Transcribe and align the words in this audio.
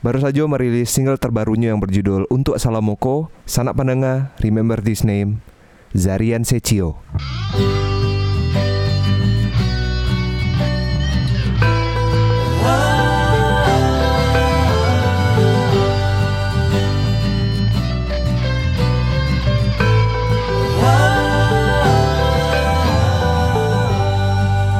baru 0.00 0.16
saja 0.16 0.48
merilis 0.48 0.88
single 0.88 1.20
terbarunya 1.20 1.72
yang 1.72 1.80
berjudul 1.80 2.24
Untuk 2.32 2.56
Salamoko, 2.56 3.28
Sanak 3.44 3.76
Pandengar, 3.76 4.32
Remember 4.40 4.80
This 4.80 5.04
Name, 5.04 5.44
Zarian 5.92 6.44
Secio. 6.44 6.96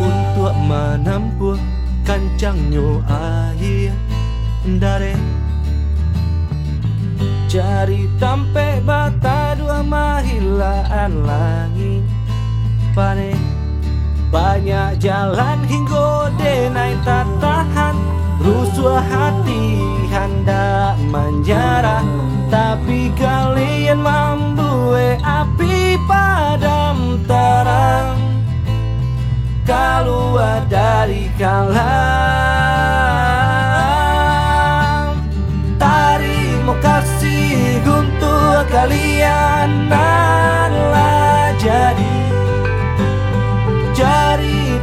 Untuk 0.00 0.54
menempuh 0.66 1.60
kancangnya 2.08 2.88
air 3.06 3.81
Dare. 4.62 5.18
Cari 7.50 8.06
tampe 8.22 8.78
bata 8.86 9.58
dua 9.58 9.82
mahilaan 9.82 11.26
langit 11.26 12.06
Pane 12.94 13.34
Banyak 14.30 15.02
jalan 15.02 15.58
hingga 15.66 16.30
denai 16.38 16.94
tak 17.02 17.26
tahan. 17.42 17.98
Rusuh 18.38 19.02
hati 19.02 19.82
hendak 20.06 20.94
menjarah 21.10 22.06
Tapi 22.46 23.10
kalian 23.18 23.98
mampu 23.98 24.94
api 25.26 25.98
padam 26.06 27.18
terang 27.26 28.14
keluar 29.66 30.62
dari 30.70 31.30
kalam 31.38 32.21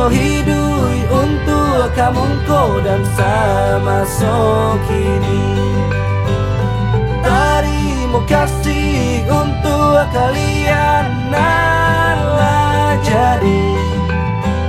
To 0.00 0.08
hidui 0.08 1.04
untuk 1.12 1.92
kamu 1.92 2.24
kau 2.48 2.80
dan 2.80 3.04
sama 3.12 4.00
so 4.08 4.80
kini 4.88 5.44
Tarimo 7.20 8.24
kasih 8.24 9.28
untuk 9.28 10.00
kalian 10.08 11.04
Nalah 11.28 12.96
jadi. 13.04 13.64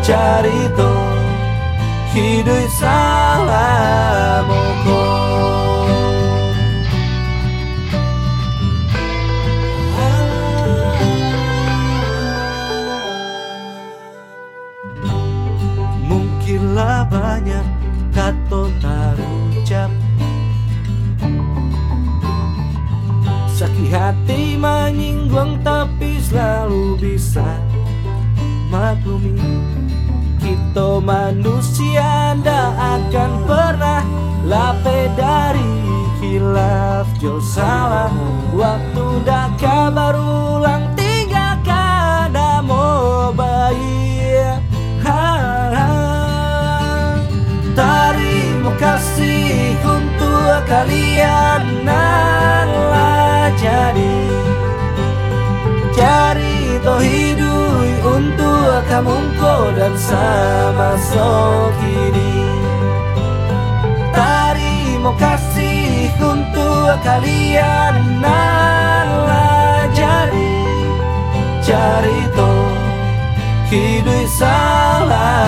Carito 0.04 1.00
hidup 2.12 2.68
salamoko 2.76 3.11
Mungkinlah 16.72 17.04
banyak 17.12 17.68
kata 18.16 18.64
terucap 18.80 19.92
Sakit 23.52 23.92
hati 23.92 24.56
menyinggung 24.56 25.60
tapi 25.68 26.16
selalu 26.24 26.96
bisa 26.96 27.44
maklumi 28.72 29.36
Kita 30.40 31.04
manusia 31.04 32.40
ndak 32.40 32.72
akan 32.80 33.32
pernah 33.44 34.08
lape 34.48 35.12
dari 35.20 35.76
khilaf. 36.24 37.04
Jo 37.20 37.36
salah 37.44 38.16
Waktu 38.56 39.28
dah 39.28 39.52
kabar 39.60 40.16
kalian 50.72 51.84
jadi. 53.60 54.16
Cari 55.92 56.80
to 56.80 56.96
hidup 57.04 58.08
untuk 58.08 58.80
kamu 58.88 59.20
kau 59.36 59.68
dan 59.76 59.92
sama 60.00 60.96
so 61.12 61.68
kini 61.84 62.48
Terima 64.16 65.12
kasih 65.20 66.16
untuk 66.24 66.96
kalian 67.04 68.24
jadi. 69.92 70.56
Cari 71.60 72.32
to 72.32 72.52
hidup 73.68 74.24
salamoko 74.40 75.42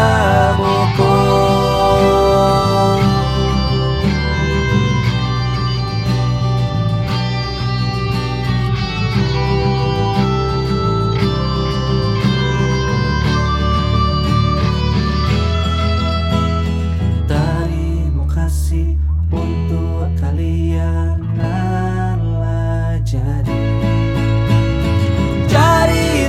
untuk 19.33 20.07
kalian 20.21 21.17
Nalah 21.33 23.01
jadi. 23.03 23.61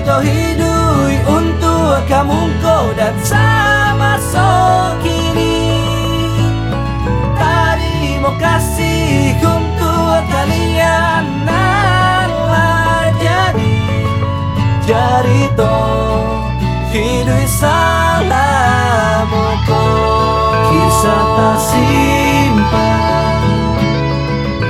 To 0.05 0.21
hidup 0.21 1.25
untuk 1.25 2.05
kamu 2.05 2.37
kau 2.61 2.93
dan 2.93 3.17
sama 3.25 4.21
so 4.21 4.93
kini 5.01 5.81
Terima 7.41 8.37
kasih 8.37 9.33
untuk 9.41 10.29
kalian 10.29 11.25
Nalah 11.49 13.17
jadi. 13.17 13.81
Jari 14.85 15.49
to 15.57 15.77
hidup 16.93 17.49
salamoko 17.49 18.29
Kisah 20.69 21.25
tak 21.33 21.57
simpan 22.65 23.37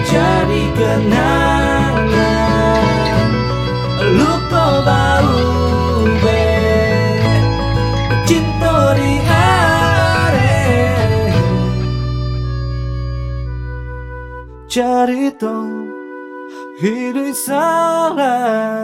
Jadi 0.05 0.63
kenangan 0.75 2.11
Luka 4.19 4.69
bau 4.83 6.03
be 6.23 6.43
Cinta 8.27 8.95
di 8.99 9.15
are 9.31 10.51
Cerita 14.67 15.55
hidup 16.83 17.31
salah 17.39 18.75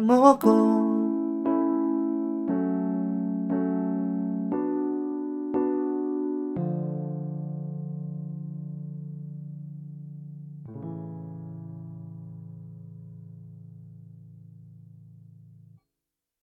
moko 0.00 0.79